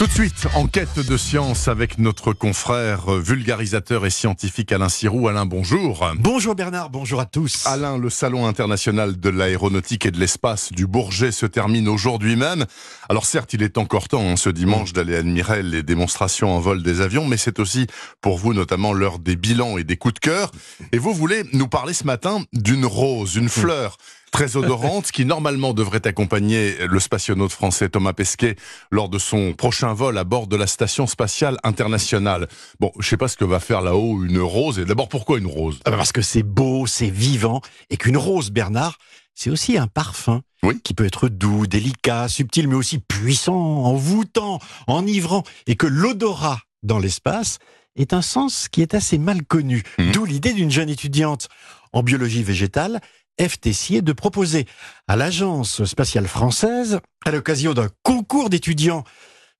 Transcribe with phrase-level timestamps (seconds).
[0.00, 5.28] Tout de suite, enquête de science avec notre confrère euh, vulgarisateur et scientifique Alain Sirou.
[5.28, 6.10] Alain, bonjour.
[6.18, 7.66] Bonjour Bernard, bonjour à tous.
[7.66, 12.64] Alain, le Salon international de l'aéronautique et de l'espace du Bourget se termine aujourd'hui même.
[13.10, 16.82] Alors certes, il est encore temps hein, ce dimanche d'aller admirer les démonstrations en vol
[16.82, 17.86] des avions, mais c'est aussi
[18.22, 20.50] pour vous notamment l'heure des bilans et des coups de cœur.
[20.92, 23.98] Et vous voulez nous parler ce matin d'une rose, une fleur
[24.30, 28.56] très odorante, qui normalement devrait accompagner le spationaute français Thomas Pesquet
[28.90, 32.48] lors de son prochain vol à bord de la station spatiale internationale.
[32.78, 34.78] Bon, je sais pas ce que va faire là-haut une rose.
[34.78, 35.80] Et d'abord, pourquoi une rose?
[35.84, 38.98] Ah bah Parce que c'est beau, c'est vivant, et qu'une rose, Bernard,
[39.34, 40.42] c'est aussi un parfum.
[40.62, 40.78] Oui.
[40.82, 46.98] Qui peut être doux, délicat, subtil, mais aussi puissant, envoûtant, enivrant, et que l'odorat dans
[46.98, 47.58] l'espace
[47.96, 49.82] est un sens qui est assez mal connu.
[49.98, 50.12] Mhm.
[50.12, 51.48] D'où l'idée d'une jeune étudiante
[51.92, 53.00] en biologie végétale
[53.40, 53.58] F.
[53.58, 54.66] Tessier de proposer
[55.08, 59.04] à l'Agence spatiale française, à l'occasion d'un concours d'étudiants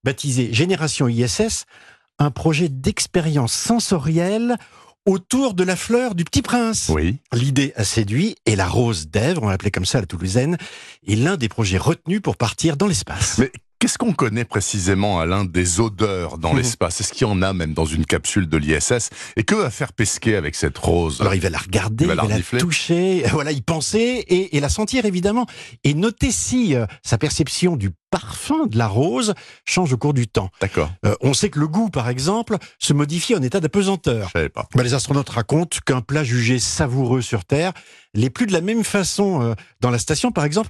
[0.04, 1.64] baptisé Génération ISS,
[2.18, 4.56] un projet d'expérience sensorielle
[5.06, 6.90] autour de la fleur du petit prince.
[6.92, 7.18] Oui.
[7.32, 10.58] L'idée a séduit et la rose d'Èvre, on l'appelait comme ça à la Toulousaine,
[11.06, 13.38] est l'un des projets retenus pour partir dans l'espace.
[13.38, 13.50] Mais
[13.80, 16.58] Qu'est-ce qu'on connaît précisément, Alain, des odeurs dans Mhm.
[16.58, 17.00] l'espace?
[17.00, 19.08] Est-ce qu'il y en a même dans une capsule de l'ISS?
[19.36, 21.18] Et que va faire Pesquet avec cette rose?
[21.22, 24.54] Alors il va la regarder, Il va il va la toucher, voilà, y penser et,
[24.54, 25.46] et la sentir évidemment.
[25.82, 29.32] Et noter si euh, sa perception du parfum de la rose
[29.64, 30.50] change au cours du temps.
[30.60, 34.26] D'accord, Euh, on sait que le goût, par exemple, se modifie en état d'apesanteur.
[34.26, 34.68] je savais pas.
[34.74, 37.72] Bah, les astronautes racontent qu'un plat jugé savoureux sur Terre
[38.12, 40.68] l'est plus de la même façon euh, dans la station, par exemple.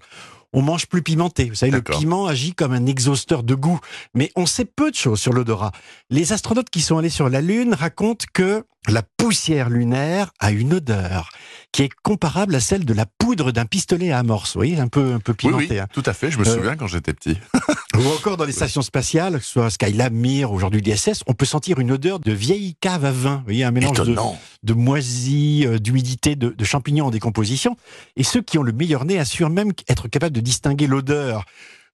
[0.52, 1.44] On mange plus pimenté.
[1.48, 3.78] Vous savez, le piment agit comme un exhausteur de goût.
[4.14, 5.70] Mais on sait peu de choses sur l'odorat.
[6.10, 10.72] Les astronautes qui sont allés sur la Lune racontent que la poussière lunaire a une
[10.74, 11.30] odeur
[11.70, 14.54] qui est comparable à celle de la poudre d'un pistolet à amorce.
[14.54, 15.66] Vous voyez, un peu, un peu Oui, pimenté.
[15.70, 15.86] oui, hein.
[15.92, 16.30] tout à fait.
[16.30, 17.36] Je me Euh, souviens quand j'étais petit.
[17.98, 21.44] Ou encore dans les stations spatiales, que ce soit Skylab, Mir, aujourd'hui l'ISS, on peut
[21.44, 23.36] sentir une odeur de vieille cave à vin.
[23.38, 24.16] Vous voyez, un mélange de,
[24.62, 27.76] de moisie, euh, d'humidité, de, de champignons en décomposition.
[28.16, 31.44] Et ceux qui ont le meilleur nez assurent même être capables de distinguer l'odeur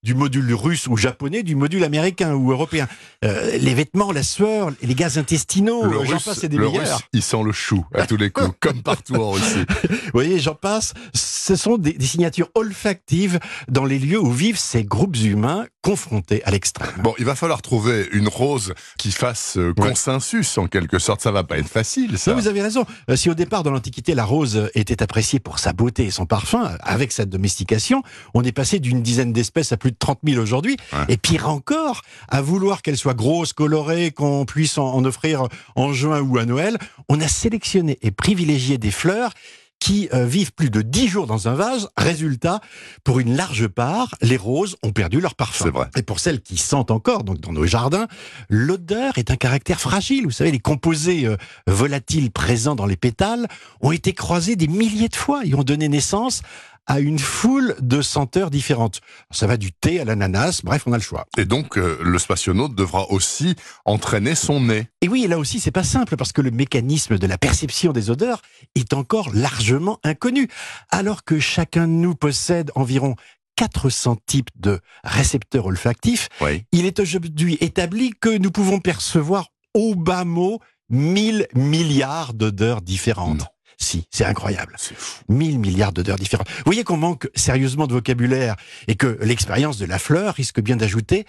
[0.07, 2.87] du module russe ou japonais du module américain ou européen.
[3.25, 6.83] Euh, les vêtements, la sueur, les gaz intestinaux, j'en passe, c'est des le meilleurs.
[6.99, 9.65] russe, il sent le chou à tous les coups, comme partout en Russie.
[9.91, 10.95] Vous voyez, j'en passe.
[11.13, 16.43] Ce sont des, des signatures olfactives dans les lieux où vivent ces groupes humains confrontés
[16.45, 16.91] à l'extrême.
[17.03, 19.89] Bon, il va falloir trouver une rose qui fasse euh, Ouais.
[19.91, 21.21] consensus en quelque sorte.
[21.21, 22.31] Ça va pas être facile, ça.
[22.33, 22.85] Non, vous avez raison.
[23.11, 26.27] Euh, Si au départ, dans l'Antiquité, la rose était appréciée pour sa beauté et son
[26.27, 28.03] parfum, avec sa domestication,
[28.35, 30.77] on est passé d'une dizaine d'espèces à plus de 30 000 aujourd'hui.
[30.93, 31.05] Ouais.
[31.09, 35.93] Et pire encore, à vouloir qu'elle soit grosse, colorée, qu'on puisse en, en offrir en
[35.93, 39.33] juin ou à Noël, on a sélectionné et privilégié des fleurs
[39.79, 41.89] qui euh, vivent plus de 10 jours dans un vase.
[41.97, 42.61] Résultat,
[43.05, 45.67] pour une large part, les roses ont perdu leur parfum.
[45.67, 45.87] C'est vrai.
[45.97, 48.07] Et pour celles qui sentent encore, donc dans nos jardins,
[48.49, 50.25] l'odeur est un caractère fragile.
[50.25, 51.37] Vous savez, les composés euh,
[51.67, 53.47] volatiles présents dans les pétales
[53.81, 56.43] ont été croisés des milliers de fois et ont donné naissance
[56.87, 59.01] à une foule de senteurs différentes.
[59.31, 61.27] Ça va du thé à l'ananas, bref, on a le choix.
[61.37, 63.55] Et donc, euh, le spationaute devra aussi
[63.85, 64.89] entraîner son nez.
[65.03, 68.11] Et oui, là aussi, c'est pas simple parce que le mécanisme de la perception des
[68.11, 68.41] odeurs
[68.75, 70.49] est encore largement inconnu.
[70.91, 73.17] Alors que chacun de nous possède environ
[73.57, 76.65] 400 types de récepteurs olfactifs, Oui.
[76.73, 80.61] il est aujourd'hui établi que nous pouvons percevoir au bas mot
[80.91, 83.39] 1000 milliards d'odeurs différentes.
[83.41, 83.47] Non.
[83.79, 84.75] Si, c'est incroyable.
[84.79, 85.23] C'est fou.
[85.29, 86.49] 1000 milliards d'odeurs différentes.
[86.49, 88.57] Vous voyez qu'on manque sérieusement de vocabulaire
[88.89, 91.27] et que l'expérience de la fleur risque bien d'ajouter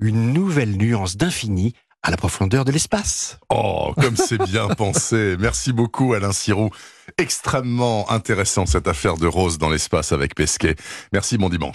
[0.00, 3.38] une nouvelle nuance d'infini à la profondeur de l'espace.
[3.50, 5.36] Oh, comme c'est bien pensé.
[5.38, 6.70] Merci beaucoup, Alain Sirou.
[7.18, 10.76] Extrêmement intéressant cette affaire de rose dans l'espace avec Pesquet.
[11.12, 11.68] Merci, bon dimanche.